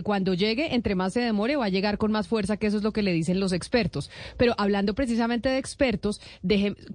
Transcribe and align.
cuando 0.00 0.32
llegue, 0.32 0.74
entre 0.74 0.94
más 0.94 1.12
se 1.12 1.20
demore, 1.20 1.56
va 1.56 1.66
a 1.66 1.68
llegar 1.68 1.98
con 1.98 2.12
más 2.12 2.26
fuerza, 2.26 2.56
que 2.56 2.66
eso 2.66 2.78
es 2.78 2.82
lo 2.82 2.94
que 2.94 3.02
le 3.02 3.12
dicen 3.12 3.40
los 3.40 3.52
expertos. 3.52 4.10
Pero 4.38 4.54
hablando 4.56 4.94
precisamente 4.94 5.50
de 5.50 5.58
expertos, 5.58 6.22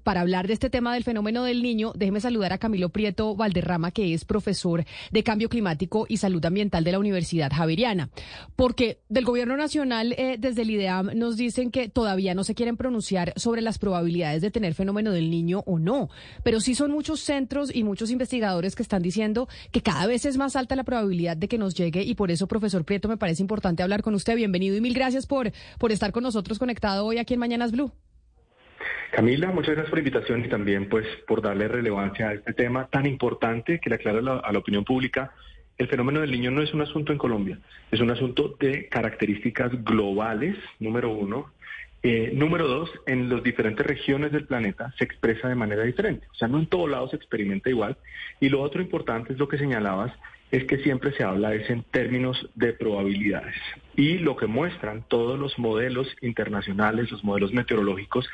para 0.02 0.22
hablar 0.22 0.48
de 0.48 0.54
este 0.54 0.72
tema 0.72 0.96
del 0.96 1.04
fenómeno 1.04 1.44
del 1.44 1.62
niño, 1.62 1.94
déjeme 1.96 2.22
saludar 2.22 2.54
a 2.54 2.58
Camilo 2.58 2.90
Prieto 2.90 3.36
Valderrama, 3.36 3.92
que 3.92 4.16
es 4.16 4.26
profesor 4.26 4.84
de 5.12 5.24
Cambio 5.24 5.48
Climático 5.48 6.08
y 6.10 6.18
Salud 6.18 6.44
Ambiental 6.44 6.84
de 6.84 6.92
la 6.92 6.98
Universidad 6.98 7.52
Javeriana. 7.54 8.10
Porque 8.56 8.98
del 9.10 9.26
Gobierno 9.26 9.58
Nacional, 9.58 10.14
eh, 10.14 10.38
desde 10.40 10.64
el 10.64 10.72
IDEAM, 10.72 11.12
nos 11.14 11.38
dicen 11.38 11.70
que 11.70 11.90
todavía 11.90 12.34
no 12.34 12.44
se 12.44 12.56
quieren 12.56 12.78
pronunciar 12.78 13.34
sobre 13.36 13.62
las 13.62 13.78
probabilidades 13.78 14.42
de 14.42 14.50
tener 14.50 14.74
fenómeno 14.74 15.12
del 15.12 15.30
niño 15.30 15.62
o 15.68 15.78
no. 15.78 16.10
Pero 16.42 16.60
sí 16.62 16.74
son 16.74 16.90
muchos 16.90 17.20
centros 17.20 17.74
y 17.74 17.84
muchos 17.84 18.10
investigadores 18.10 18.76
que 18.76 18.82
están 18.82 19.04
diciendo 19.04 19.48
que 19.72 19.84
cada 19.84 20.08
vez 20.08 20.26
es 20.26 20.38
más 20.38 20.56
alta 20.56 20.76
la 20.76 20.84
probabilidad 20.84 21.38
de 21.38 21.48
que 21.48 21.60
nos 21.60 21.76
llegue 21.76 22.02
y 22.02 22.16
por 22.16 22.32
eso, 22.32 22.48
profesor 22.48 22.87
Prieto, 22.88 23.08
me 23.08 23.18
parece 23.18 23.44
importante 23.44 23.84
hablar 23.84 24.02
con 24.02 24.16
usted. 24.16 24.36
Bienvenido 24.36 24.76
y 24.76 24.82
mil 24.82 24.96
gracias 24.96 25.28
por, 25.28 25.52
por 25.78 25.92
estar 25.92 26.12
con 26.12 26.24
nosotros 26.24 26.58
conectado 26.58 27.06
hoy 27.06 27.20
aquí 27.20 27.36
en 27.36 27.40
Mañanas 27.42 27.74
Blue. 27.74 27.92
Camila, 29.12 29.52
muchas 29.52 29.76
gracias 29.76 29.90
por 29.90 30.00
la 30.00 30.08
invitación 30.08 30.46
y 30.46 30.48
también 30.48 30.90
pues 30.90 31.06
por 31.28 31.42
darle 31.42 31.68
relevancia 31.68 32.30
a 32.30 32.34
este 32.34 32.54
tema 32.54 32.88
tan 32.88 33.06
importante 33.06 33.80
que 33.80 33.90
le 33.90 33.96
aclara 33.96 34.20
a 34.20 34.52
la 34.54 34.60
opinión 34.60 34.86
pública. 34.86 35.34
El 35.78 35.90
fenómeno 35.90 36.22
del 36.22 36.32
niño 36.32 36.50
no 36.50 36.64
es 36.64 36.74
un 36.74 36.82
asunto 36.82 37.12
en 37.12 37.18
Colombia, 37.18 37.60
es 37.92 38.00
un 38.00 38.10
asunto 38.10 38.56
de 38.60 38.88
características 38.88 39.84
globales, 39.84 40.56
número 40.80 41.12
uno. 41.12 41.52
Eh, 42.04 42.32
número 42.34 42.68
dos, 42.68 42.90
en 43.06 43.28
las 43.28 43.44
diferentes 43.44 43.86
regiones 43.86 44.32
del 44.32 44.46
planeta 44.46 44.94
se 44.98 45.04
expresa 45.04 45.50
de 45.50 45.56
manera 45.56 45.84
diferente. 45.84 46.26
O 46.32 46.36
sea, 46.36 46.48
no 46.48 46.60
en 46.60 46.68
todos 46.68 46.90
lados 46.90 47.10
se 47.10 47.18
experimenta 47.18 47.70
igual. 47.70 47.98
Y 48.40 48.48
lo 48.48 48.62
otro 48.62 48.82
importante 48.82 49.34
es 49.34 49.40
lo 49.40 49.48
que 49.50 49.58
señalabas, 49.58 50.14
es 50.52 50.64
que 50.66 50.78
siempre 50.78 51.12
se 51.14 51.24
habla 51.24 51.54
es 51.54 51.70
en 51.70 51.84
términos 51.84 52.50
de 52.56 52.74
probabilidades. 52.74 53.56
Y 53.96 54.18
lo 54.20 54.36
que 54.36 54.48
muestran 54.48 55.04
todos 55.08 55.38
los 55.40 55.58
modelos 55.60 56.08
internacionales, 56.22 57.12
los 57.12 57.24
modelos 57.24 57.54
meteorológicos, 57.54 58.28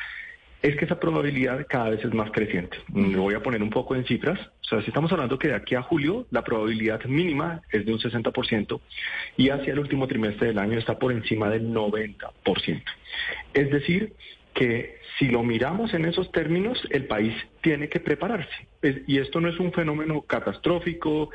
es 0.61 0.77
que 0.77 0.85
esa 0.85 0.99
probabilidad 0.99 1.65
cada 1.67 1.89
vez 1.89 2.05
es 2.05 2.13
más 2.13 2.31
creciente. 2.31 2.77
Lo 2.93 3.23
voy 3.23 3.33
a 3.33 3.43
poner 3.43 3.61
un 3.61 3.69
poco 3.69 3.95
en 3.95 4.05
cifras. 4.05 4.39
O 4.39 4.63
sea, 4.63 4.81
si 4.81 4.87
estamos 4.87 5.11
hablando 5.11 5.37
que 5.37 5.49
de 5.49 5.55
aquí 5.55 5.75
a 5.75 5.81
julio 5.81 6.25
la 6.31 6.43
probabilidad 6.43 7.03
mínima 7.03 7.61
es 7.71 7.85
de 7.85 7.91
un 7.91 7.99
60% 7.99 8.79
y 9.35 9.49
hacia 9.49 9.73
el 9.73 9.79
último 9.79 10.07
trimestre 10.07 10.47
del 10.47 10.59
año 10.59 10.79
está 10.79 10.97
por 10.97 11.11
encima 11.11 11.49
del 11.49 11.69
90%. 11.73 12.81
Es 13.53 13.71
decir, 13.71 14.13
que 14.53 14.99
si 15.19 15.27
lo 15.27 15.43
miramos 15.43 15.93
en 15.93 16.05
esos 16.05 16.31
términos, 16.31 16.81
el 16.91 17.07
país 17.07 17.33
tiene 17.61 17.89
que 17.89 17.99
prepararse. 17.99 18.67
Y 19.07 19.17
esto 19.17 19.41
no 19.41 19.49
es 19.49 19.59
un 19.59 19.73
fenómeno 19.73 20.21
catastrófico, 20.21 21.29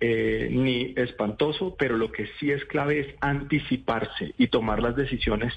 eh, 0.00 0.48
ni 0.50 0.94
espantoso, 0.96 1.76
pero 1.78 1.96
lo 1.96 2.10
que 2.10 2.26
sí 2.38 2.50
es 2.50 2.64
clave 2.64 3.00
es 3.00 3.14
anticiparse 3.20 4.34
y 4.38 4.48
tomar 4.48 4.82
las 4.82 4.96
decisiones 4.96 5.52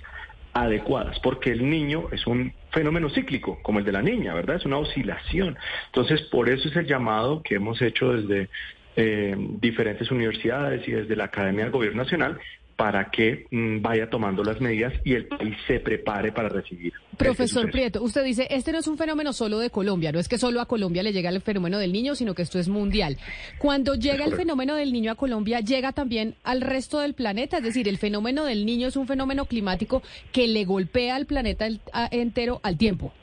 adecuadas, 0.54 1.20
porque 1.20 1.52
el 1.52 1.70
niño 1.70 2.10
es 2.12 2.28
un 2.28 2.54
fenómeno 2.72 3.10
cíclico, 3.10 3.60
como 3.64 3.80
el 3.80 3.86
de 3.86 3.92
la 3.92 4.02
niña, 4.02 4.34
¿verdad? 4.34 4.58
Es 4.58 4.66
una 4.66 4.78
oscilación. 4.78 5.58
Entonces, 5.88 6.22
por 6.24 6.50
eso 6.50 6.68
es 6.68 6.76
el 6.76 6.86
llamado 6.86 7.42
que 7.42 7.56
hemos 7.56 7.82
hecho 7.82 8.14
desde 8.14 8.50
eh, 8.96 9.36
diferentes 9.60 10.12
universidades 10.12 10.88
y 10.88 10.92
desde 10.92 11.16
la 11.16 11.26
Academia 11.26 11.64
del 11.64 11.72
Gobierno 11.72 12.04
Nacional 12.04 12.38
para 12.76 13.10
que 13.12 13.48
mm, 13.52 13.82
vaya 13.82 14.10
tomando 14.10 14.44
las 14.44 14.60
medidas 14.60 14.94
y 15.04 15.14
el 15.14 15.28
país 15.28 15.56
se 15.68 15.80
prepare 15.80 16.32
para 16.32 16.50
recibir. 16.50 16.94
Profesor 17.18 17.70
Prieto, 17.70 18.02
usted 18.02 18.24
dice, 18.24 18.48
este 18.50 18.72
no 18.72 18.80
es 18.80 18.88
un 18.88 18.98
fenómeno 18.98 19.34
solo 19.34 19.60
de 19.60 19.70
Colombia, 19.70 20.12
no 20.12 20.20
es 20.20 20.28
que 20.28 20.38
solo 20.38 20.62
a 20.62 20.66
Colombia 20.66 21.04
le 21.04 21.14
llega 21.14 21.30
el 21.30 21.42
fenómeno 21.42 21.78
del 21.78 21.94
niño, 21.94 22.16
sino 22.16 22.34
que 22.34 22.42
esto 22.42 22.60
es 22.60 22.68
mundial. 22.68 23.18
Cuando 23.60 23.96
llega 23.96 24.26
el 24.26 24.34
fenómeno 24.34 24.76
del 24.76 24.92
niño 24.92 25.12
a 25.12 25.16
Colombia, 25.16 25.60
llega 25.60 25.92
también 25.92 26.36
al 26.44 26.62
resto 26.62 27.00
del 27.00 27.14
planeta, 27.14 27.58
es 27.58 27.64
decir, 27.64 27.88
el 27.88 27.98
fenómeno 27.98 28.46
del 28.46 28.66
niño 28.66 28.88
es 28.88 28.96
un 28.96 29.08
fenómeno 29.08 29.46
climático 29.46 30.02
que 30.32 30.48
le 30.48 30.66
golpea 30.66 31.16
al 31.16 31.26
planeta 31.26 31.68
entero 32.12 32.60
al 32.64 32.78
tiempo. 32.78 33.14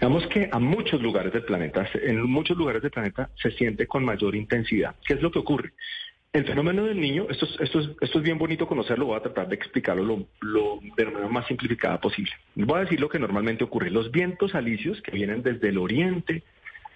Digamos 0.00 0.26
que 0.28 0.48
a 0.50 0.58
muchos 0.58 1.00
lugares 1.02 1.32
del 1.32 1.44
planeta, 1.44 1.88
en 1.94 2.22
muchos 2.22 2.56
lugares 2.56 2.82
del 2.82 2.90
planeta 2.90 3.30
se 3.40 3.50
siente 3.52 3.86
con 3.86 4.04
mayor 4.04 4.36
intensidad. 4.36 4.94
¿Qué 5.04 5.14
es 5.14 5.22
lo 5.22 5.30
que 5.30 5.40
ocurre? 5.40 5.72
El 6.30 6.44
fenómeno 6.44 6.84
del 6.84 7.00
niño, 7.00 7.26
esto 7.30 7.46
es, 7.46 7.58
esto, 7.58 7.80
es, 7.80 7.88
esto 8.02 8.18
es 8.18 8.24
bien 8.24 8.36
bonito 8.36 8.66
conocerlo, 8.66 9.06
voy 9.06 9.16
a 9.16 9.22
tratar 9.22 9.48
de 9.48 9.54
explicarlo 9.54 10.26
lo, 10.40 10.80
de 10.96 11.04
la 11.04 11.10
manera 11.10 11.28
más 11.30 11.46
simplificada 11.46 11.98
posible. 12.00 12.32
Voy 12.54 12.78
a 12.78 12.82
decir 12.82 13.00
lo 13.00 13.08
que 13.08 13.18
normalmente 13.18 13.64
ocurre. 13.64 13.90
Los 13.90 14.10
vientos 14.10 14.54
alisios 14.54 15.00
que 15.00 15.10
vienen 15.10 15.42
desde 15.42 15.70
el 15.70 15.78
oriente 15.78 16.42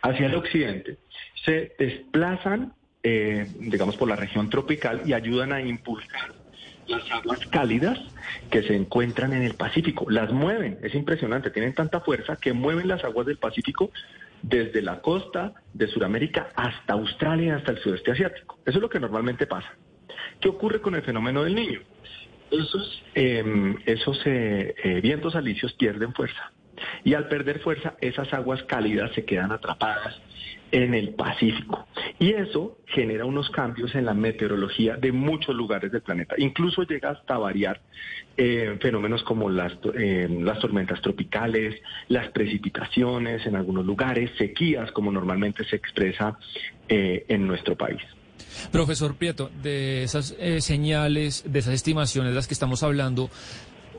hacia 0.03 0.27
el 0.27 0.35
occidente 0.35 0.99
se 1.47 1.73
desplazan, 1.79 2.75
eh, 3.03 3.47
digamos, 3.59 3.97
por 3.97 4.09
la 4.09 4.17
región 4.17 4.51
tropical 4.51 5.01
y 5.07 5.15
ayudan 5.15 5.55
a 5.55 5.63
impulsar 5.63 6.35
las 6.87 7.11
aguas 7.11 7.47
cálidas 7.47 7.99
que 8.51 8.63
se 8.63 8.75
encuentran 8.75 9.33
en 9.33 9.43
el 9.43 9.55
Pacífico. 9.55 10.11
Las 10.11 10.31
mueven, 10.31 10.79
es 10.83 10.95
impresionante, 10.95 11.51
tienen 11.51 11.75
tanta 11.75 12.01
fuerza 12.01 12.37
que 12.37 12.53
mueven 12.53 12.89
las 12.89 13.03
aguas 13.05 13.27
del 13.27 13.39
Pacífico 13.39 13.91
desde 14.43 14.83
la 14.83 15.01
costa 15.01 15.55
de 15.73 15.87
Sudamérica 15.87 16.51
hasta 16.55 16.95
Australia 16.95 17.47
y 17.47 17.51
hasta 17.51 17.73
el 17.73 17.79
sudeste 17.79 18.13
asiático. 18.13 18.59
Eso 18.67 18.79
es 18.79 18.83
lo 18.83 18.89
que 18.89 19.01
normalmente 19.01 19.47
pasa. 19.47 19.73
¿Qué 20.41 20.49
ocurre 20.49 20.81
con 20.81 20.95
el 20.95 21.03
fenómeno 21.03 21.45
del 21.45 21.55
niño? 21.55 21.81
Esos, 22.51 23.03
em, 23.15 23.79
esos 23.87 24.21
eh, 24.27 24.75
eh, 24.83 25.01
vientos 25.01 25.35
alisios 25.35 25.73
pierden 25.75 26.13
fuerza 26.13 26.53
y 27.05 27.15
al 27.15 27.29
perder 27.29 27.61
fuerza 27.61 27.95
esas 28.01 28.33
aguas 28.35 28.63
cálidas 28.65 29.13
se 29.15 29.25
quedan 29.25 29.53
atrapadas 29.53 30.21
en 30.73 30.95
el 30.95 31.11
Pacífico. 31.11 31.87
Y 32.19 32.33
eso 32.33 32.79
genera 32.87 33.25
unos 33.25 33.51
cambios 33.51 33.95
en 33.95 34.07
la 34.07 34.15
meteorología 34.15 34.97
de 34.97 35.13
muchos 35.13 35.55
lugares 35.55 35.93
del 35.93 36.01
planeta. 36.01 36.35
Incluso 36.39 36.83
llega 36.83 37.11
hasta 37.11 37.37
variar 37.37 37.81
eh, 38.37 38.79
fenómenos 38.81 39.23
como 39.23 39.51
las, 39.51 39.75
eh, 39.95 40.27
las 40.41 40.59
tormentas 40.59 41.01
tropicales, 41.03 41.81
las 42.09 42.29
precipitaciones 42.31 43.47
en 43.47 43.55
algunos 43.55 43.85
lugares, 43.85 44.31
sequías, 44.39 44.91
como 44.93 45.13
normalmente 45.13 45.65
se 45.65 45.77
expresa 45.77 46.39
eh, 46.89 47.27
en 47.29 47.47
nuestro 47.47 47.77
país. 47.77 48.01
Profesor 48.71 49.15
Prieto, 49.15 49.51
de 49.63 50.03
esas 50.03 50.37
señales, 50.59 51.45
de 51.47 51.59
esas 51.59 51.75
estimaciones 51.75 52.33
de 52.33 52.37
las 52.37 52.47
que 52.47 52.55
estamos 52.55 52.83
hablando, 52.83 53.31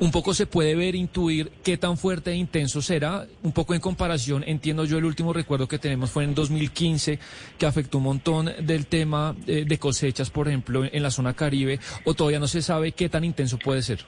un 0.03 0.12
poco 0.12 0.34
se 0.34 0.47
puede 0.47 0.75
ver, 0.75 0.96
intuir 0.96 1.50
qué 1.64 1.78
tan 1.78 1.96
fuerte 1.96 2.31
e 2.31 2.36
intenso 2.36 2.81
será, 2.81 3.25
un 3.41 3.53
poco 3.53 3.74
en 3.74 3.80
comparación, 3.80 4.44
entiendo 4.46 4.84
yo 4.84 4.97
el 4.97 5.06
último 5.06 5.31
recuerdo 5.31 5.66
que 5.66 5.80
tenemos 5.80 6.12
fue 6.12 6.25
en 6.25 6.36
2015, 6.36 7.19
que 7.58 7.66
afectó 7.66 8.00
un 8.00 8.03
montón 8.03 8.50
del 8.59 8.88
tema 8.88 9.34
eh, 9.47 9.64
de 9.66 9.78
cosechas, 9.78 10.30
por 10.30 10.50
ejemplo, 10.50 10.84
en 10.84 11.02
la 11.03 11.09
zona 11.09 11.34
caribe, 11.34 11.80
o 12.03 12.14
todavía 12.14 12.40
no 12.40 12.47
se 12.47 12.62
sabe 12.62 12.91
qué 12.91 13.08
tan 13.08 13.24
intenso 13.24 13.58
puede 13.58 13.81
ser. 13.81 14.00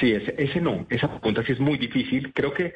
Sí, 0.00 0.12
ese, 0.12 0.34
ese 0.38 0.62
no, 0.62 0.86
esa 0.88 1.08
pregunta 1.08 1.44
sí 1.44 1.52
es 1.52 1.60
muy 1.60 1.76
difícil, 1.76 2.32
creo 2.32 2.54
que 2.54 2.72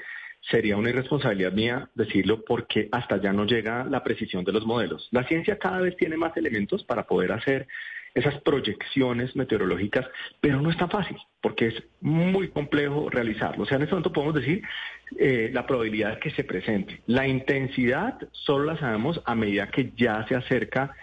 sería 0.50 0.76
una 0.76 0.90
irresponsabilidad 0.90 1.52
mía 1.52 1.88
decirlo 1.94 2.44
porque 2.44 2.88
hasta 2.92 3.18
ya 3.18 3.32
no 3.32 3.46
llega 3.46 3.84
la 3.84 4.04
precisión 4.04 4.44
de 4.44 4.52
los 4.52 4.66
modelos. 4.66 5.08
La 5.10 5.26
ciencia 5.26 5.58
cada 5.58 5.78
vez 5.78 5.96
tiene 5.96 6.18
más 6.18 6.36
elementos 6.36 6.84
para 6.84 7.06
poder 7.06 7.32
hacer 7.32 7.66
esas 8.14 8.40
proyecciones 8.42 9.34
meteorológicas, 9.36 10.06
pero 10.40 10.60
no 10.60 10.70
es 10.70 10.76
tan 10.76 10.90
fácil, 10.90 11.16
porque 11.40 11.68
es 11.68 11.82
muy 12.00 12.48
complejo 12.48 13.08
realizarlo. 13.08 13.62
O 13.62 13.66
sea, 13.66 13.76
en 13.76 13.82
este 13.82 13.94
momento 13.94 14.12
podemos 14.12 14.34
decir 14.34 14.62
eh, 15.18 15.50
la 15.52 15.66
probabilidad 15.66 16.18
que 16.18 16.30
se 16.30 16.44
presente. 16.44 17.00
La 17.06 17.26
intensidad 17.26 18.18
solo 18.32 18.64
la 18.64 18.78
sabemos 18.78 19.20
a 19.24 19.34
medida 19.34 19.70
que 19.70 19.92
ya 19.96 20.26
se 20.28 20.34
acerca 20.34 20.94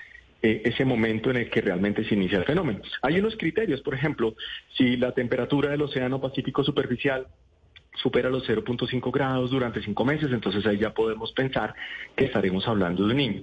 eh, 0.42 0.62
ese 0.64 0.86
momento 0.86 1.31
en 1.31 1.38
el 1.38 1.50
que 1.50 1.62
realmente 1.62 2.03
se 2.06 2.16
inicia 2.16 2.38
el 2.38 2.46
fenómeno. 2.46 2.80
Hay 3.02 3.19
unos 3.19 3.36
criterios, 3.36 3.81
por 3.81 3.94
ejemplo, 3.94 4.36
si 4.78 4.96
la 4.96 5.12
temperatura 5.12 5.72
del 5.72 5.81
Océano 5.81 6.22
Pacífico 6.22 6.64
superficial 6.64 7.28
supera 7.96 8.30
los 8.30 8.48
0.5 8.48 9.12
grados 9.12 9.52
durante 9.52 9.82
cinco 9.82 10.06
meses, 10.06 10.32
entonces 10.32 10.66
ahí 10.66 10.78
ya 10.78 10.94
podemos 10.94 11.32
pensar 11.34 11.74
que 12.16 12.26
estaremos 12.26 12.68
hablando 12.68 13.06
de 13.06 13.12
un 13.12 13.18
niño. 13.18 13.42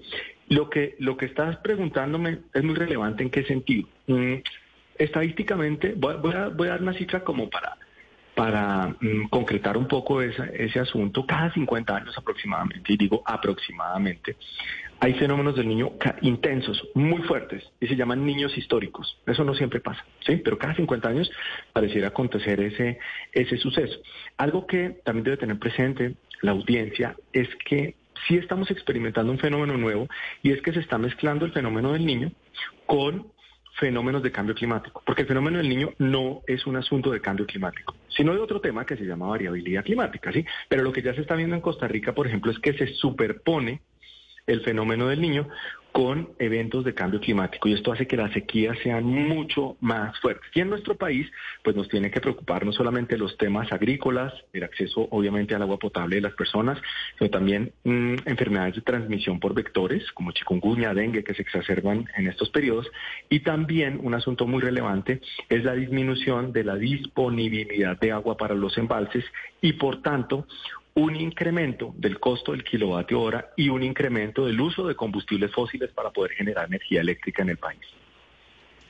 Lo 0.49 0.71
que, 0.71 0.97
lo 0.99 1.17
que 1.17 1.27
estás 1.27 1.57
preguntándome 1.59 2.39
es 2.55 2.63
muy 2.63 2.75
relevante 2.75 3.23
en 3.23 3.31
qué 3.31 3.45
sentido. 3.45 3.89
Mm, 4.07 4.37
estadísticamente, 4.99 5.95
voy, 5.97 6.33
a, 6.35 6.51
dar 6.51 6.83
una 6.83 6.95
cifra 6.95 7.25
como 7.25 7.51
para, 7.51 7.77
para 8.35 8.95
mm, 9.01 9.29
concretar 9.29 9.77
un 9.77 9.89
poco 9.89 10.23
ese 10.23 10.81
asunto. 10.81 11.27
Cada 11.27 11.53
50 11.53 11.97
años 11.97 12.17
aproximadamente, 12.17 12.93
y 12.93 12.97
digo 12.97 13.23
aproximadamente, 13.27 14.37
hay 15.01 15.15
fenómenos 15.15 15.57
del 15.57 15.69
niño 15.69 15.93
intensos, 16.23 16.83
muy 16.95 17.23
fuertes, 17.23 17.63
y 17.81 17.87
se 17.87 17.97
llaman 17.97 18.25
niños 18.25 18.57
históricos. 18.57 19.19
Eso 19.27 19.45
no 19.45 19.55
siempre 19.55 19.81
pasa, 19.81 20.05
¿sí? 20.25 20.37
Pero 20.37 20.59
cada 20.59 20.75
50 20.75 21.09
años 21.09 21.31
pareciera 21.73 22.09
acontecer 22.09 22.61
ese, 22.61 22.99
ese 23.33 23.57
suceso. 23.59 23.99
Algo 24.37 24.67
que 24.67 25.01
también 25.05 25.25
debe 25.25 25.37
tener 25.37 25.59
presente 25.59 26.15
la 26.43 26.53
audiencia 26.53 27.17
es 27.33 27.49
que 27.65 27.97
sí 28.27 28.37
estamos 28.37 28.71
experimentando 28.71 29.31
un 29.31 29.39
fenómeno 29.39 29.77
nuevo 29.77 30.09
y 30.43 30.53
es 30.53 30.63
que 30.63 30.73
se 30.73 30.81
está 30.81 30.99
mezclando 30.99 31.45
el 31.45 31.53
fenómeno 31.53 31.93
del 31.93 32.07
niño 32.07 32.33
con 32.87 33.27
fenómenos 33.79 34.23
de 34.23 34.33
cambio 34.33 34.55
climático, 34.55 35.03
porque 35.05 35.23
el 35.23 35.29
fenómeno 35.29 35.59
del 35.59 35.69
niño 35.69 35.93
no 35.99 36.41
es 36.47 36.67
un 36.67 36.77
asunto 36.77 37.11
de 37.11 37.21
cambio 37.21 37.47
climático, 37.47 37.95
sino 38.09 38.33
de 38.33 38.41
otro 38.41 38.61
tema 38.61 38.87
que 38.87 38.97
se 38.97 39.05
llama 39.05 39.27
variabilidad 39.27 39.85
climática, 39.85 40.33
¿sí? 40.33 40.47
Pero 40.69 40.83
lo 40.83 40.93
que 40.93 41.03
ya 41.03 41.15
se 41.15 41.21
está 41.21 41.35
viendo 41.35 41.55
en 41.55 41.61
Costa 41.61 41.87
Rica, 41.87 42.15
por 42.15 42.27
ejemplo, 42.27 42.51
es 42.51 42.59
que 42.59 42.73
se 42.73 42.87
superpone 42.95 43.83
el 44.47 44.63
fenómeno 44.63 45.09
del 45.09 45.21
niño 45.21 45.49
con 45.97 46.29
eventos 46.39 46.85
de 46.85 46.93
cambio 46.93 47.21
climático 47.21 47.71
y 47.71 47.73
esto 47.73 47.91
hace 47.91 48.07
que 48.07 48.19
las 48.19 48.31
sequías 48.35 48.77
sean 48.83 49.03
mucho 49.05 49.79
más 49.81 50.21
fuertes. 50.21 50.45
Y 50.55 50.61
en 50.61 50.69
nuestro 50.69 50.95
país, 50.95 51.27
pues 51.65 51.75
nos 51.75 51.89
tiene 51.89 52.11
que 52.11 52.21
preocupar 52.21 52.67
no 52.67 52.73
solamente 52.73 53.17
los 53.17 53.39
temas 53.39 53.73
agrícolas, 53.73 54.35
el 54.53 54.65
acceso 54.65 55.09
obviamente 55.11 55.55
al 55.55 55.63
agua 55.63 55.79
potable 55.79 56.17
de 56.17 56.21
las 56.21 56.35
personas, 56.35 56.79
sino 57.17 57.31
también 57.31 57.73
mm, 57.85 58.17
enfermedades 58.27 58.75
de 58.75 58.83
transmisión 58.83 59.41
por 59.41 59.55
vectores 59.55 60.13
como 60.13 60.33
chikungunya, 60.33 60.93
dengue, 60.93 61.25
que 61.25 61.33
se 61.33 61.41
exacerban 61.41 62.05
en 62.15 62.27
estos 62.27 62.51
periodos. 62.51 62.87
Y 63.31 63.41
también 63.41 63.99
un 64.03 64.13
asunto 64.13 64.47
muy 64.47 64.61
relevante 64.61 65.23
es 65.49 65.65
la 65.65 65.73
disminución 65.73 66.53
de 66.53 66.65
la 66.65 66.75
disponibilidad 66.75 67.99
de 67.99 68.13
agua 68.13 68.37
para 68.37 68.55
los 68.55 68.77
embalses 68.77 69.25
y 69.63 69.73
por 69.73 70.03
tanto 70.03 70.47
un 70.97 71.15
incremento 71.15 71.93
del 71.97 72.19
costo 72.19 72.53
del 72.53 72.65
kilovatio 72.65 73.21
hora 73.21 73.51
y 73.55 73.69
un 73.69 73.83
incremento 73.83 74.47
del 74.47 74.59
uso 74.59 74.87
de 74.87 74.95
combustibles 74.95 75.53
fósiles 75.53 75.91
para 75.93 76.11
poder 76.11 76.33
generar 76.33 76.67
energía 76.67 77.03
eléctrica 77.03 77.43
en 77.43 77.51
el 77.51 77.59
país. 77.59 77.81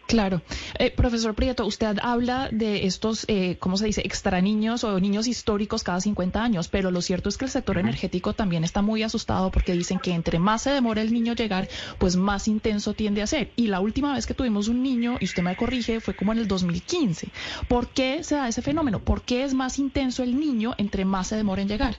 Claro. 0.06 0.40
Eh, 0.78 0.92
profesor 0.92 1.34
Prieto, 1.34 1.66
usted 1.66 1.98
habla 2.00 2.48
de 2.52 2.86
estos, 2.86 3.24
eh, 3.28 3.56
¿cómo 3.58 3.76
se 3.76 3.86
dice?, 3.86 4.02
extra 4.04 4.40
niños 4.40 4.84
o 4.84 5.00
niños 5.00 5.26
históricos 5.26 5.82
cada 5.82 6.00
50 6.00 6.42
años, 6.42 6.68
pero 6.68 6.90
lo 6.92 7.02
cierto 7.02 7.28
es 7.28 7.36
que 7.36 7.44
el 7.44 7.50
sector 7.50 7.78
energético 7.78 8.32
también 8.32 8.62
está 8.62 8.82
muy 8.82 9.02
asustado 9.02 9.50
porque 9.50 9.72
dicen 9.72 9.98
que 9.98 10.12
entre 10.12 10.38
más 10.38 10.62
se 10.62 10.70
demora 10.70 11.02
el 11.02 11.12
niño 11.12 11.34
llegar, 11.34 11.68
pues 11.98 12.16
más 12.16 12.46
intenso 12.46 12.94
tiende 12.94 13.22
a 13.22 13.26
ser. 13.26 13.50
Y 13.56 13.66
la 13.66 13.80
última 13.80 14.14
vez 14.14 14.26
que 14.26 14.34
tuvimos 14.34 14.68
un 14.68 14.82
niño, 14.82 15.16
y 15.20 15.24
usted 15.24 15.42
me 15.42 15.56
corrige, 15.56 16.00
fue 16.00 16.14
como 16.14 16.32
en 16.32 16.38
el 16.38 16.46
2015. 16.46 17.28
¿Por 17.68 17.88
qué 17.88 18.22
se 18.22 18.36
da 18.36 18.48
ese 18.48 18.62
fenómeno? 18.62 19.00
¿Por 19.00 19.22
qué 19.22 19.42
es 19.42 19.54
más 19.54 19.78
intenso 19.78 20.22
el 20.22 20.38
niño 20.38 20.74
entre 20.78 21.04
más 21.04 21.28
se 21.28 21.36
demora 21.36 21.62
en 21.62 21.68
llegar? 21.68 21.96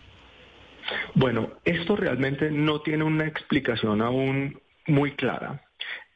Bueno, 1.14 1.50
esto 1.66 1.98
realmente 1.98 2.50
no 2.52 2.82
tiene 2.82 3.04
una 3.04 3.28
explicación 3.28 4.02
aún 4.02 4.62
muy 4.88 5.12
clara. 5.12 5.67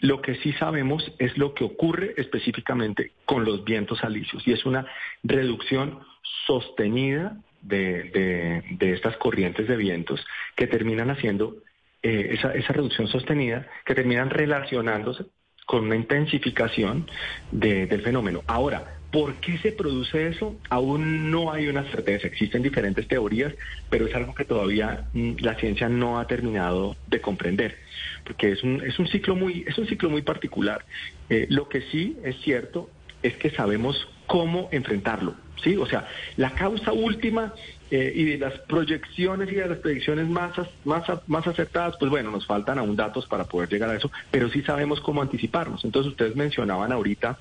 Lo 0.02 0.22
que 0.22 0.36
sí 0.36 0.52
sabemos 0.54 1.12
es 1.20 1.38
lo 1.38 1.54
que 1.54 1.64
ocurre 1.64 2.14
específicamente 2.18 3.14
con 3.26 3.46
los 3.46 3.64
vientos 3.64 4.04
alisios 4.04 4.46
y 4.48 4.52
es 4.52 4.66
una 4.66 4.86
reducción 5.24 6.00
sostenida 6.46 7.38
de, 7.62 8.64
estas 8.80 9.16
corrientes 9.18 9.68
de 9.68 9.78
vientos 9.78 10.26
que 10.56 10.68
terminan 10.68 11.12
haciendo 11.12 11.56
eh, 12.04 12.30
esa, 12.32 12.54
esa 12.54 12.74
reducción 12.74 13.08
sostenida, 13.08 13.68
que 13.86 13.94
terminan 13.94 14.32
relacionándose 14.32 15.26
con 15.66 15.86
una 15.86 15.96
intensificación 15.96 17.08
del 17.52 18.02
fenómeno. 18.02 18.42
Ahora, 18.48 19.01
¿por 19.12 19.36
qué 19.36 19.58
se 19.58 19.72
produce 19.72 20.28
eso? 20.28 20.56
Aún 20.70 21.32
no 21.32 21.52
hay 21.52 21.68
una 21.68 21.84
certeza. 21.92 22.28
Existen 22.28 22.64
diferentes 22.64 23.08
teorías, 23.08 23.54
pero 23.90 24.08
es 24.08 24.16
algo 24.16 24.34
que 24.34 24.46
todavía 24.46 25.06
mm, 25.14 25.34
la 25.40 25.56
ciencia 25.56 25.90
no 25.90 26.20
ha 26.20 26.28
terminado 26.28 26.96
de 27.08 27.22
comprender 27.22 27.78
porque 28.24 28.52
es 28.52 28.64
un, 28.64 28.82
es 28.82 28.98
un 29.00 29.08
ciclo 29.08 29.36
muy, 29.36 29.66
es 29.68 29.78
un 29.78 29.88
ciclo 29.88 30.10
muy 30.10 30.22
particular. 30.22 30.86
Eh, 31.30 31.48
lo 31.50 31.68
que 31.68 31.82
sí 31.92 32.18
es 32.24 32.38
cierto 32.42 32.90
es 33.24 33.36
que 33.36 33.50
sabemos 33.52 34.08
cómo 34.26 34.70
enfrentarlo, 34.72 35.36
¿sí? 35.64 35.76
O 35.78 35.86
sea, 35.86 36.08
la 36.38 36.52
causa 36.52 36.92
última 36.94 37.54
eh, 37.90 38.12
y 38.16 38.24
de 38.24 38.38
las 38.38 38.58
proyecciones 38.62 39.52
y 39.52 39.56
de 39.56 39.68
las 39.68 39.78
predicciones 39.80 40.28
más, 40.28 40.54
más, 40.86 41.04
más 41.28 41.46
acertadas, 41.46 41.96
pues 42.00 42.10
bueno, 42.10 42.32
nos 42.32 42.46
faltan 42.46 42.80
aún 42.80 42.96
datos 42.96 43.28
para 43.28 43.44
poder 43.44 43.70
llegar 43.70 43.90
a 43.90 43.96
eso, 43.96 44.10
pero 44.32 44.50
sí 44.50 44.62
sabemos 44.62 45.02
cómo 45.02 45.22
anticiparnos. 45.22 45.84
Entonces 45.84 46.12
ustedes 46.12 46.36
mencionaban 46.36 46.92
ahorita 46.92 47.38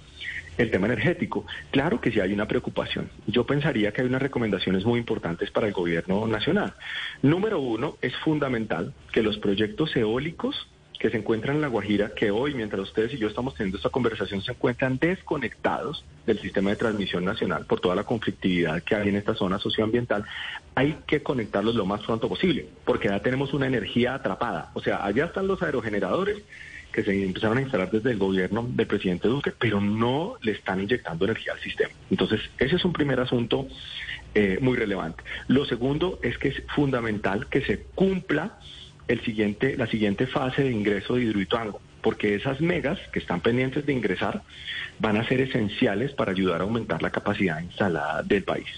el 0.63 0.71
tema 0.71 0.87
energético. 0.87 1.47
Claro 1.71 2.01
que 2.01 2.11
sí 2.11 2.21
hay 2.21 2.33
una 2.33 2.47
preocupación. 2.47 3.11
Yo 3.27 3.47
pensaría 3.47 3.93
que 3.93 4.03
hay 4.03 4.09
unas 4.09 4.23
recomendaciones 4.23 4.85
muy 4.85 4.99
importantes 4.99 5.51
para 5.51 5.67
el 5.67 5.73
gobierno 5.73 6.27
nacional. 6.27 6.75
Número 7.23 7.61
uno, 7.61 7.97
es 8.03 8.15
fundamental 8.17 8.93
que 9.13 9.23
los 9.23 9.39
proyectos 9.39 9.97
eólicos 9.97 10.69
que 10.99 11.09
se 11.09 11.17
encuentran 11.17 11.57
en 11.57 11.63
La 11.63 11.69
Guajira, 11.69 12.11
que 12.15 12.31
hoy, 12.31 12.53
mientras 12.53 12.83
ustedes 12.83 13.15
y 13.15 13.17
yo 13.17 13.29
estamos 13.29 13.55
teniendo 13.55 13.79
esta 13.79 13.89
conversación, 13.89 14.43
se 14.43 14.53
encuentran 14.53 14.99
desconectados 14.99 16.05
del 16.27 16.39
sistema 16.41 16.69
de 16.69 16.77
transmisión 16.77 17.25
nacional 17.25 17.65
por 17.65 17.81
toda 17.81 17.95
la 17.95 18.05
conflictividad 18.05 18.83
que 18.83 18.97
hay 18.97 19.09
en 19.09 19.17
esta 19.17 19.35
zona 19.35 19.59
socioambiental, 19.59 20.27
hay 20.75 20.99
que 21.07 21.23
conectarlos 21.23 21.75
lo 21.75 21.87
más 21.87 22.03
pronto 22.03 22.29
posible, 22.29 22.69
porque 22.85 23.09
ya 23.09 23.19
tenemos 23.21 23.55
una 23.55 23.67
energía 23.67 24.13
atrapada. 24.13 24.73
O 24.75 24.83
sea, 24.83 25.03
allá 25.03 25.25
están 25.25 25.47
los 25.47 25.63
aerogeneradores 25.63 26.43
que 26.93 27.03
se 27.03 27.25
empezaron 27.25 27.59
a 27.59 27.63
instalar 27.63 27.91
desde 27.91 28.11
el 28.11 28.19
gobierno 28.19 28.67
del 28.69 28.87
presidente 28.87 29.29
Duque, 29.29 29.53
pero 29.59 29.81
no 29.81 30.37
le 30.43 30.53
están 30.53 30.81
inyectando 30.81 31.25
energía 31.25 31.53
al 31.53 31.61
sistema. 31.61 31.91
Entonces, 32.11 32.41
ese 32.59 32.77
es 32.77 32.85
un 32.85 32.93
primer 32.93 33.21
asunto 33.21 33.69
eh, 34.35 34.59
muy 34.61 34.77
relevante. 34.77 35.23
Lo 35.49 35.65
segundo 35.65 36.19
es 36.23 36.39
que 36.39 36.49
es 36.49 36.63
fundamental 36.75 37.49
que 37.49 37.63
se 37.63 37.83
cumpla 37.95 38.59
el 39.09 39.21
siguiente, 39.23 39.77
la 39.77 39.87
siguiente 39.89 40.27
fase 40.27 40.63
de 40.63 40.71
ingreso 40.71 41.15
de 41.15 41.23
Hidroituango, 41.23 41.81
porque 42.01 42.35
esas 42.35 42.61
megas 42.61 42.99
que 43.13 43.19
están 43.19 43.41
pendientes 43.41 43.85
de 43.87 43.93
ingresar 43.93 44.43
van 45.01 45.17
a 45.17 45.27
ser 45.27 45.41
esenciales 45.41 46.13
para 46.13 46.31
ayudar 46.31 46.61
a 46.61 46.65
aumentar 46.65 47.03
la 47.03 47.11
capacidad 47.11 47.61
instalada 47.61 48.23
del 48.23 48.45
país. 48.45 48.69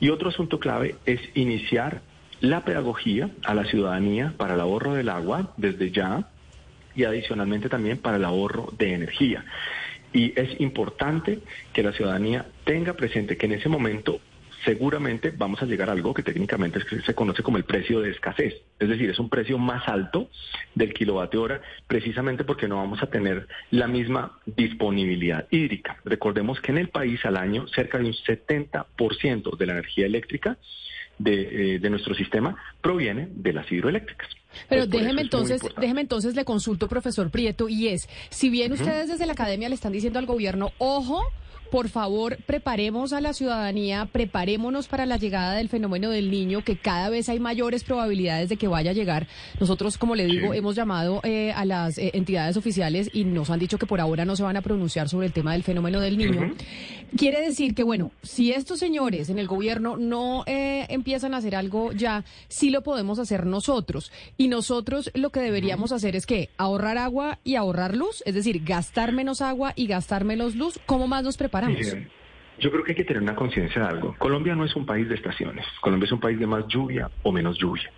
Y 0.00 0.08
otro 0.08 0.30
asunto 0.30 0.58
clave 0.58 0.96
es 1.06 1.20
iniciar 1.34 2.00
la 2.40 2.64
pedagogía 2.64 3.30
a 3.44 3.54
la 3.54 3.64
ciudadanía 3.64 4.34
para 4.36 4.54
el 4.54 4.60
ahorro 4.60 4.94
del 4.94 5.08
agua 5.08 5.52
desde 5.56 5.90
ya 5.90 6.28
y 6.94 7.04
adicionalmente 7.04 7.68
también 7.68 7.98
para 7.98 8.16
el 8.16 8.24
ahorro 8.24 8.72
de 8.76 8.94
energía. 8.94 9.44
Y 10.12 10.32
es 10.38 10.60
importante 10.60 11.38
que 11.72 11.82
la 11.82 11.92
ciudadanía 11.92 12.46
tenga 12.64 12.94
presente 12.94 13.36
que 13.36 13.46
en 13.46 13.52
ese 13.52 13.68
momento 13.68 14.20
seguramente 14.64 15.32
vamos 15.36 15.62
a 15.62 15.66
llegar 15.66 15.88
a 15.88 15.92
algo 15.92 16.14
que 16.14 16.22
técnicamente 16.22 16.80
se 17.04 17.14
conoce 17.14 17.42
como 17.42 17.56
el 17.56 17.64
precio 17.64 18.00
de 18.00 18.10
escasez. 18.10 18.54
Es 18.78 18.88
decir, 18.88 19.10
es 19.10 19.18
un 19.18 19.28
precio 19.28 19.58
más 19.58 19.88
alto 19.88 20.28
del 20.74 20.92
kilovatio 20.92 21.42
hora 21.42 21.62
precisamente 21.86 22.44
porque 22.44 22.68
no 22.68 22.76
vamos 22.76 23.02
a 23.02 23.06
tener 23.06 23.46
la 23.70 23.86
misma 23.86 24.38
disponibilidad 24.46 25.46
hídrica. 25.50 25.98
Recordemos 26.04 26.60
que 26.60 26.72
en 26.72 26.78
el 26.78 26.88
país 26.88 27.24
al 27.24 27.36
año 27.36 27.66
cerca 27.68 27.98
de 27.98 28.04
un 28.04 28.12
70% 28.12 29.56
de 29.56 29.66
la 29.66 29.72
energía 29.72 30.06
eléctrica 30.06 30.58
de, 31.18 31.74
eh, 31.74 31.78
de, 31.78 31.90
nuestro 31.90 32.14
sistema 32.14 32.56
proviene 32.80 33.28
de 33.30 33.52
las 33.52 33.70
hidroeléctricas. 33.70 34.28
Pero 34.68 34.86
déjeme 34.86 35.22
entonces, 35.22 35.62
déjeme 35.80 36.00
entonces 36.00 36.34
le 36.34 36.44
consulto, 36.44 36.88
profesor 36.88 37.30
Prieto, 37.30 37.68
y 37.68 37.88
es, 37.88 38.08
si 38.30 38.50
bien 38.50 38.72
ustedes 38.72 39.08
desde 39.08 39.26
la 39.26 39.32
academia 39.32 39.68
le 39.68 39.74
están 39.74 39.92
diciendo 39.92 40.18
al 40.18 40.26
gobierno, 40.26 40.72
ojo, 40.78 41.22
por 41.70 41.88
favor, 41.88 42.36
preparemos 42.46 43.12
a 43.12 43.20
la 43.20 43.32
ciudadanía, 43.32 44.08
preparémonos 44.10 44.88
para 44.88 45.06
la 45.06 45.16
llegada 45.16 45.54
del 45.54 45.68
fenómeno 45.68 46.10
del 46.10 46.30
niño, 46.30 46.64
que 46.64 46.76
cada 46.76 47.08
vez 47.10 47.28
hay 47.28 47.38
mayores 47.38 47.84
probabilidades 47.84 48.48
de 48.48 48.56
que 48.56 48.66
vaya 48.66 48.90
a 48.90 48.94
llegar. 48.94 49.28
Nosotros, 49.60 49.96
como 49.96 50.16
le 50.16 50.26
digo, 50.26 50.52
hemos 50.52 50.74
llamado 50.74 51.20
eh, 51.22 51.52
a 51.52 51.64
las 51.64 51.96
eh, 51.98 52.10
entidades 52.14 52.56
oficiales 52.56 53.08
y 53.12 53.24
nos 53.24 53.50
han 53.50 53.60
dicho 53.60 53.78
que 53.78 53.86
por 53.86 54.00
ahora 54.00 54.24
no 54.24 54.34
se 54.34 54.42
van 54.42 54.56
a 54.56 54.62
pronunciar 54.62 55.08
sobre 55.08 55.28
el 55.28 55.32
tema 55.32 55.52
del 55.52 55.62
fenómeno 55.62 56.00
del 56.00 56.18
niño. 56.18 56.54
Quiere 57.16 57.40
decir 57.40 57.74
que, 57.74 57.84
bueno, 57.84 58.10
si 58.22 58.52
estos 58.52 58.80
señores 58.80 59.30
en 59.30 59.38
el 59.38 59.46
gobierno 59.46 59.96
no 59.96 60.42
eh, 60.46 60.86
empiezan 60.88 61.34
a 61.34 61.36
hacer 61.36 61.54
algo 61.54 61.92
ya, 61.92 62.24
sí 62.48 62.70
lo 62.70 62.82
podemos 62.82 63.18
hacer 63.20 63.46
nosotros. 63.46 64.10
Y 64.36 64.48
nosotros 64.48 65.10
lo 65.14 65.30
que 65.30 65.40
deberíamos 65.40 65.92
hacer 65.92 66.16
es 66.16 66.26
que 66.26 66.50
ahorrar 66.56 66.98
agua 66.98 67.38
y 67.44 67.54
ahorrar 67.54 67.96
luz, 67.96 68.24
es 68.26 68.34
decir, 68.34 68.64
gastar 68.64 69.12
menos 69.12 69.40
agua 69.40 69.72
y 69.76 69.86
gastar 69.86 70.24
menos 70.24 70.56
luz. 70.56 70.80
¿Cómo 70.86 71.06
más 71.06 71.22
nos 71.22 71.36
preparamos? 71.36 71.59
Yo 72.60 72.70
creo 72.70 72.84
que 72.84 72.92
hay 72.92 72.96
que 72.96 73.04
tener 73.04 73.22
una 73.22 73.34
conciencia 73.34 73.82
de 73.82 73.88
algo. 73.88 74.14
Colombia 74.18 74.54
no 74.54 74.64
es 74.64 74.76
un 74.76 74.84
país 74.84 75.08
de 75.08 75.14
estaciones. 75.14 75.64
Colombia 75.80 76.06
es 76.06 76.12
un 76.12 76.20
país 76.20 76.38
de 76.38 76.46
más 76.46 76.66
lluvia 76.68 77.10
o 77.22 77.32
menos 77.32 77.58
lluvia. 77.58 77.90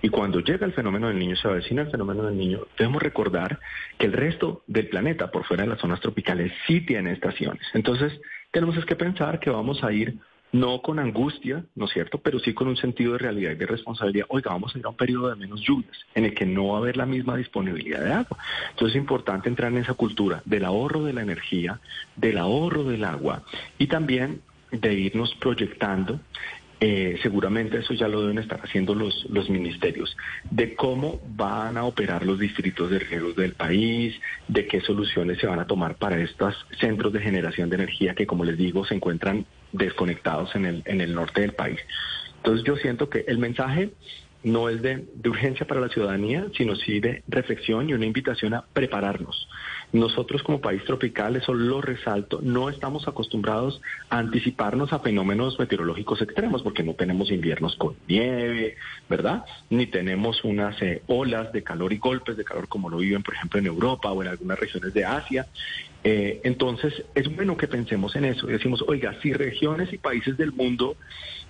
Y 0.00 0.08
cuando 0.08 0.40
llega 0.40 0.64
el 0.66 0.72
fenómeno 0.72 1.08
del 1.08 1.18
niño, 1.18 1.36
se 1.36 1.46
avecina 1.46 1.82
el 1.82 1.90
fenómeno 1.90 2.22
del 2.24 2.36
niño, 2.36 2.66
debemos 2.78 3.02
recordar 3.02 3.58
que 3.98 4.06
el 4.06 4.12
resto 4.12 4.62
del 4.66 4.88
planeta, 4.88 5.30
por 5.30 5.44
fuera 5.44 5.64
de 5.64 5.68
las 5.68 5.80
zonas 5.80 6.00
tropicales, 6.00 6.52
sí 6.66 6.80
tiene 6.80 7.12
estaciones. 7.12 7.62
Entonces, 7.74 8.18
tenemos 8.50 8.82
que 8.86 8.96
pensar 8.96 9.38
que 9.38 9.50
vamos 9.50 9.84
a 9.84 9.92
ir 9.92 10.16
no 10.60 10.80
con 10.80 10.98
angustia, 10.98 11.64
¿no 11.74 11.84
es 11.84 11.92
cierto?, 11.92 12.18
pero 12.18 12.38
sí 12.38 12.54
con 12.54 12.68
un 12.68 12.76
sentido 12.76 13.12
de 13.12 13.18
realidad 13.18 13.52
y 13.52 13.56
de 13.56 13.66
responsabilidad. 13.66 14.26
Oiga, 14.28 14.52
vamos 14.52 14.74
a 14.74 14.78
ir 14.78 14.86
a 14.86 14.88
un 14.88 14.96
periodo 14.96 15.28
de 15.28 15.36
menos 15.36 15.60
lluvias, 15.60 15.96
en 16.14 16.24
el 16.24 16.34
que 16.34 16.46
no 16.46 16.68
va 16.68 16.78
a 16.78 16.80
haber 16.80 16.96
la 16.96 17.06
misma 17.06 17.36
disponibilidad 17.36 18.02
de 18.02 18.12
agua. 18.12 18.38
Entonces 18.70 18.96
es 18.96 19.00
importante 19.00 19.48
entrar 19.48 19.70
en 19.72 19.78
esa 19.78 19.94
cultura 19.94 20.42
del 20.44 20.64
ahorro 20.64 21.04
de 21.04 21.12
la 21.12 21.22
energía, 21.22 21.80
del 22.16 22.38
ahorro 22.38 22.84
del 22.84 23.04
agua 23.04 23.42
y 23.78 23.86
también 23.86 24.40
de 24.70 24.94
irnos 24.94 25.34
proyectando 25.36 26.20
eh, 26.78 27.18
seguramente 27.22 27.78
eso 27.78 27.94
ya 27.94 28.06
lo 28.06 28.20
deben 28.20 28.36
estar 28.36 28.60
haciendo 28.62 28.94
los, 28.94 29.26
los 29.30 29.48
ministerios, 29.48 30.14
de 30.50 30.74
cómo 30.74 31.22
van 31.26 31.78
a 31.78 31.84
operar 31.84 32.26
los 32.26 32.38
distritos 32.38 32.90
de 32.90 32.98
riegos 32.98 33.34
del 33.34 33.52
país, 33.52 34.14
de 34.46 34.66
qué 34.66 34.82
soluciones 34.82 35.38
se 35.38 35.46
van 35.46 35.58
a 35.58 35.66
tomar 35.66 35.94
para 35.94 36.20
estos 36.20 36.54
centros 36.78 37.14
de 37.14 37.20
generación 37.20 37.70
de 37.70 37.76
energía 37.76 38.14
que, 38.14 38.26
como 38.26 38.44
les 38.44 38.58
digo, 38.58 38.84
se 38.84 38.94
encuentran 38.94 39.46
desconectados 39.72 40.54
en 40.54 40.66
el, 40.66 40.82
en 40.86 41.00
el 41.00 41.14
norte 41.14 41.40
del 41.40 41.52
país. 41.52 41.80
Entonces 42.36 42.64
yo 42.64 42.76
siento 42.76 43.08
que 43.08 43.24
el 43.26 43.38
mensaje 43.38 43.90
no 44.46 44.68
es 44.68 44.80
de, 44.80 45.04
urgencia 45.24 45.66
para 45.66 45.80
la 45.80 45.88
ciudadanía, 45.88 46.46
sino 46.56 46.76
sí 46.76 47.00
de 47.00 47.24
reflexión 47.26 47.90
y 47.90 47.94
una 47.94 48.06
invitación 48.06 48.54
a 48.54 48.64
prepararnos. 48.72 49.48
Nosotros 49.92 50.44
como 50.44 50.60
país 50.60 50.84
tropical, 50.84 51.34
eso 51.34 51.52
lo 51.52 51.80
resalto, 51.80 52.38
no 52.42 52.68
estamos 52.68 53.08
acostumbrados 53.08 53.82
a 54.08 54.18
anticiparnos 54.18 54.92
a 54.92 55.00
fenómenos 55.00 55.58
meteorológicos 55.58 56.22
extremos 56.22 56.62
porque 56.62 56.84
no 56.84 56.94
tenemos 56.94 57.32
inviernos 57.32 57.74
con 57.74 57.96
nieve, 58.06 58.76
¿verdad? 59.08 59.44
Ni 59.68 59.86
tenemos 59.86 60.44
unas 60.44 60.80
eh, 60.80 61.02
olas 61.08 61.52
de 61.52 61.64
calor 61.64 61.92
y 61.92 61.98
golpes 61.98 62.36
de 62.36 62.44
calor 62.44 62.68
como 62.68 62.88
lo 62.88 62.98
viven, 62.98 63.24
por 63.24 63.34
ejemplo, 63.34 63.58
en 63.58 63.66
Europa 63.66 64.12
o 64.12 64.22
en 64.22 64.28
algunas 64.28 64.60
regiones 64.60 64.94
de 64.94 65.04
Asia. 65.04 65.46
Eh, 66.08 66.40
entonces, 66.44 67.02
es 67.16 67.34
bueno 67.34 67.56
que 67.56 67.66
pensemos 67.66 68.14
en 68.14 68.26
eso 68.26 68.48
y 68.48 68.52
decimos, 68.52 68.84
oiga, 68.86 69.20
si 69.22 69.32
regiones 69.32 69.92
y 69.92 69.98
países 69.98 70.36
del 70.36 70.52
mundo 70.52 70.96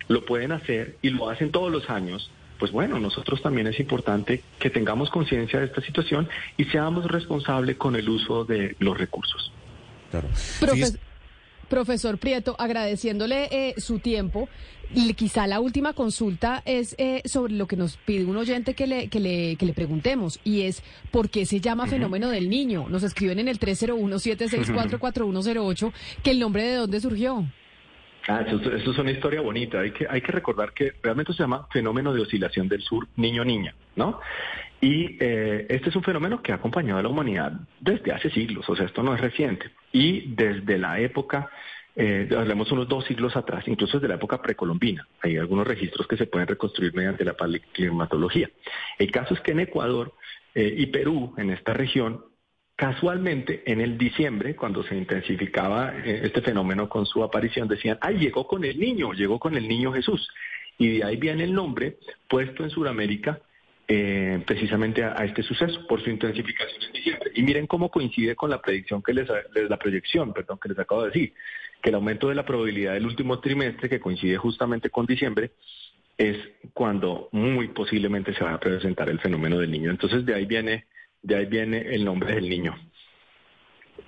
lo 0.08 0.25
pueden 0.25 0.50
hacer 0.50 0.96
y 1.02 1.10
lo 1.10 1.28
hacen 1.28 1.50
todos 1.50 1.70
los 1.70 1.90
años, 1.90 2.30
pues 2.58 2.72
bueno, 2.72 2.98
nosotros 2.98 3.42
también 3.42 3.66
es 3.66 3.78
importante 3.78 4.42
que 4.58 4.70
tengamos 4.70 5.10
conciencia 5.10 5.58
de 5.58 5.66
esta 5.66 5.82
situación 5.82 6.26
y 6.56 6.64
seamos 6.64 7.04
responsables 7.04 7.76
con 7.76 7.96
el 7.96 8.08
uso 8.08 8.46
de 8.46 8.76
los 8.78 8.96
recursos. 8.96 9.52
Claro. 10.10 10.28
Profesor 11.68 12.18
Prieto, 12.18 12.56
agradeciéndole 12.58 13.49
eh, 13.50 13.75
su 13.78 13.99
tiempo, 13.99 14.49
y 14.94 15.14
quizá 15.14 15.46
la 15.46 15.61
última 15.61 15.94
consulta 15.94 16.62
es 16.64 16.94
eh, 16.99 17.23
sobre 17.25 17.54
lo 17.54 17.66
que 17.66 17.76
nos 17.76 17.96
pide 17.96 18.25
un 18.25 18.37
oyente 18.37 18.75
que 18.75 18.87
le, 18.87 19.08
que 19.08 19.18
le, 19.20 19.56
que 19.56 19.66
le 19.66 19.73
preguntemos, 19.73 20.38
y 20.44 20.61
es 20.62 20.82
¿por 21.11 21.28
qué 21.28 21.44
se 21.44 21.61
llama 21.61 21.87
fenómeno 21.87 22.30
del 22.30 22.49
niño? 22.49 22.88
Nos 22.88 23.02
escriben 23.02 23.40
en 23.40 23.49
el 23.49 23.58
301-764-4108 23.58 25.92
que 26.23 26.30
el 26.30 26.38
nombre 26.38 26.62
de 26.64 26.76
dónde 26.76 27.00
surgió. 27.00 27.44
Ah, 28.28 28.45
eso, 28.47 28.73
es 28.73 28.99
una 28.99 29.12
historia 29.12 29.40
bonita. 29.40 29.80
Hay 29.80 29.92
que, 29.92 30.06
hay 30.09 30.21
que 30.21 30.33
recordar 30.33 30.73
que 30.73 30.95
realmente 31.02 31.33
se 31.33 31.38
llama 31.38 31.68
fenómeno 31.71 32.12
de 32.12 32.23
oscilación 32.23 32.68
del 32.68 32.83
sur 32.83 33.06
niño-niña, 33.16 33.75
¿no? 33.95 34.21
Y 34.80 35.16
eh, 35.21 35.66
este 35.68 35.90
es 35.90 35.97
un 35.97 36.02
fenómeno 36.02 36.42
que 36.42 36.52
ha 36.52 36.56
acompañado 36.56 36.99
a 36.99 37.02
la 37.02 37.09
humanidad 37.09 37.52
desde 37.80 38.12
hace 38.12 38.30
siglos, 38.30 38.68
o 38.68 38.76
sea, 38.76 38.87
esto 38.87 39.02
no 39.02 39.14
es 39.14 39.21
reciente. 39.21 39.71
Y 39.92 40.35
desde 40.35 40.78
la 40.78 41.00
época, 41.00 41.50
eh, 41.95 42.28
hablemos 42.37 42.71
unos 42.73 42.88
dos 42.88 43.04
siglos 43.06 43.37
atrás, 43.37 43.66
incluso 43.68 43.99
desde 43.99 44.09
la 44.09 44.16
época 44.16 44.42
precolombina, 44.42 45.06
hay 45.23 45.38
algunos 45.38 45.66
registros 45.66 46.06
que 46.06 46.16
se 46.16 46.26
pueden 46.26 46.49
reconstruir 46.49 46.95
mediante 46.95 47.25
la 47.25 47.35
climatología. 47.73 48.50
El 48.99 49.11
caso 49.11 49.35
es 49.35 49.40
que 49.40 49.52
en 49.52 49.61
Ecuador 49.61 50.12
eh, 50.54 50.75
y 50.76 50.87
Perú, 50.87 51.33
en 51.38 51.50
esta 51.50 51.73
región, 51.73 52.23
Casualmente, 52.76 53.62
en 53.64 53.80
el 53.80 53.97
diciembre, 53.97 54.54
cuando 54.54 54.83
se 54.83 54.95
intensificaba 54.95 55.95
eh, 55.97 56.21
este 56.25 56.42
fenómeno 56.42 56.90
con 56.90 57.06
su 57.06 57.25
aparición, 57.25 57.68
decían, 57.68 57.97
ay, 58.02 58.18
llegó 58.18 58.47
con 58.47 58.64
el 58.64 58.78
niño, 58.78 59.14
llegó 59.14 59.38
con 59.38 59.56
el 59.56 59.66
niño 59.66 59.92
Jesús. 59.92 60.28
Y 60.76 60.99
de 60.99 61.04
ahí 61.04 61.16
viene 61.16 61.45
el 61.45 61.54
nombre 61.54 61.97
puesto 62.28 62.64
en 62.64 62.68
Sudamérica 62.71 63.40
eh, 63.88 64.42
precisamente 64.47 65.02
a, 65.04 65.14
este 65.25 65.42
suceso 65.42 65.87
por 65.87 66.04
su 66.04 66.11
intensificación 66.11 66.83
en 66.83 66.92
diciembre. 66.92 67.30
Y 67.35 67.42
miren 67.42 67.66
cómo 67.66 67.90
coincide 67.90 68.37
con 68.37 68.50
la 68.50 68.61
predicción 68.61 69.02
que 69.02 69.14
les, 69.14 69.26
la 69.26 69.78
proyección, 69.78 70.35
perdón, 70.35 70.59
que 70.62 70.68
les 70.68 70.78
acabo 70.78 71.04
de 71.04 71.09
decir, 71.09 71.33
que 71.80 71.88
el 71.88 71.95
aumento 71.95 72.28
de 72.28 72.35
la 72.35 72.45
probabilidad 72.45 72.92
del 72.92 73.06
último 73.06 73.40
trimestre, 73.40 73.88
que 73.88 74.00
coincide 74.00 74.37
justamente 74.37 74.90
con 74.90 75.06
diciembre, 75.06 75.52
es 76.18 76.37
cuando 76.75 77.30
muy 77.33 77.68
posiblemente 77.68 78.35
se 78.35 78.45
va 78.45 78.52
a 78.52 78.61
presentar 78.61 79.09
el 79.09 79.18
fenómeno 79.18 79.56
del 79.59 79.71
niño. 79.71 79.90
Entonces 79.90 80.26
de 80.26 80.35
ahí 80.35 80.45
viene 80.45 80.85
de 81.26 81.37
ahí 81.37 81.47
viene 81.47 81.78
el 81.95 82.04
nombre 82.04 82.35
del 82.35 82.49
niño. 82.49 82.75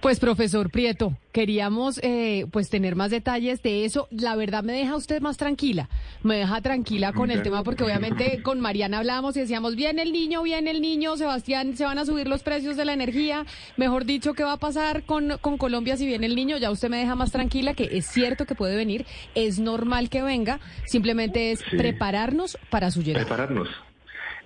Pues 0.01 0.21
profesor 0.21 0.71
Prieto, 0.71 1.17
queríamos 1.33 1.99
eh, 2.05 2.47
pues 2.53 2.71
tener 2.71 2.95
más 2.95 3.11
detalles 3.11 3.63
de 3.63 3.85
eso. 3.85 4.07
La 4.13 4.37
verdad 4.37 4.63
me 4.63 4.73
deja 4.73 4.95
usted 4.95 5.21
más 5.21 5.37
tranquila, 5.37 5.89
me 6.23 6.37
deja 6.37 6.61
tranquila 6.61 7.13
con 7.13 7.33
el 7.33 7.43
tema 7.43 7.65
porque 7.65 7.83
obviamente 7.83 8.41
con 8.45 8.61
Mariana 8.61 8.99
hablábamos 8.99 9.37
y 9.37 9.41
decíamos, 9.41 9.75
viene 9.75 10.03
el 10.03 10.13
niño, 10.13 10.45
viene 10.45 10.71
el 10.71 10.81
niño, 10.81 11.17
Sebastián, 11.17 11.77
se 11.77 11.85
van 11.85 11.99
a 11.99 12.07
subir 12.07 12.29
los 12.29 12.45
precios 12.45 12.77
de 12.77 12.85
la 12.85 12.93
energía, 12.93 13.45
mejor 13.77 14.05
dicho, 14.05 14.35
¿qué 14.35 14.45
va 14.45 14.53
a 14.53 14.59
pasar 14.59 15.03
con, 15.03 15.37
con 15.41 15.59
Colombia 15.59 15.97
si 15.97 16.07
viene 16.07 16.27
el 16.27 16.37
niño? 16.37 16.59
Ya 16.59 16.71
usted 16.71 16.91
me 16.91 16.99
deja 16.99 17.17
más 17.17 17.33
tranquila 17.33 17.75
que 17.75 17.89
es 17.91 18.07
cierto 18.07 18.47
que 18.47 18.55
puede 18.55 18.77
venir, 18.77 19.05
es 19.35 19.59
normal 19.59 20.11
que 20.11 20.23
venga, 20.23 20.61
simplemente 20.87 21.51
es 21.51 21.65
prepararnos 21.65 22.57
para 22.71 22.93
su 22.93 23.03
llegada. 23.03 23.27
Prepararnos. 23.27 23.69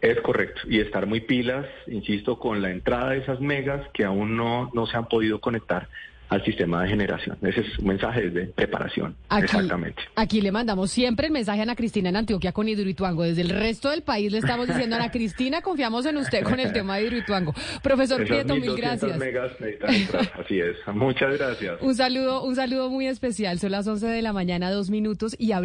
Es 0.02 0.20
correcto. 0.20 0.62
Y 0.68 0.80
estar 0.80 1.06
muy 1.06 1.20
pilas, 1.20 1.64
insisto, 1.86 2.38
con 2.38 2.60
la 2.60 2.70
entrada 2.70 3.10
de 3.10 3.18
esas 3.18 3.40
megas 3.40 3.88
que 3.94 4.04
aún 4.04 4.36
no, 4.36 4.70
no 4.74 4.86
se 4.86 4.96
han 4.96 5.06
podido 5.06 5.40
conectar 5.40 5.88
al 6.32 6.42
sistema 6.44 6.82
de 6.82 6.88
generación. 6.88 7.36
Ese 7.42 7.60
es 7.60 7.78
un 7.78 7.88
mensaje 7.88 8.30
de 8.30 8.46
preparación. 8.46 9.14
Exactamente. 9.38 10.02
Aquí 10.16 10.40
le 10.40 10.50
mandamos 10.50 10.90
siempre 10.90 11.26
el 11.26 11.32
mensaje 11.32 11.60
a 11.60 11.64
Ana 11.64 11.76
Cristina 11.76 12.08
en 12.08 12.16
Antioquia 12.16 12.52
con 12.52 12.68
Hidroituango. 12.68 13.22
Desde 13.24 13.42
el 13.42 13.50
resto 13.50 13.90
del 13.90 14.02
país 14.02 14.32
le 14.32 14.38
estamos 14.38 14.66
diciendo, 14.66 14.96
Ana 14.96 15.10
Cristina, 15.10 15.60
confiamos 15.60 16.06
en 16.06 16.16
usted 16.16 16.42
con 16.42 16.58
el 16.58 16.72
tema 16.72 16.96
de 16.96 17.04
Hidroituango. 17.04 17.54
Profesor 17.82 18.24
Prieto, 18.24 18.56
mil 18.56 18.74
gracias. 18.74 19.18
Megas 19.18 19.52
Así 20.40 20.58
es. 20.58 20.76
Muchas 20.94 21.36
gracias. 21.36 21.76
Un 21.82 21.94
saludo, 21.94 22.42
un 22.44 22.56
saludo 22.56 22.88
muy 22.88 23.06
especial. 23.06 23.58
Son 23.58 23.70
las 23.70 23.86
11 23.86 24.06
de 24.06 24.22
la 24.22 24.32
mañana, 24.32 24.70
dos 24.70 24.88
minutos 24.88 25.36
y 25.38 25.52
hablando. 25.52 25.62